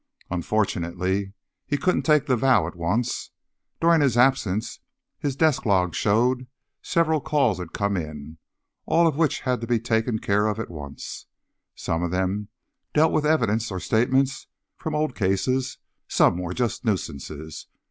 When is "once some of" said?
10.71-12.09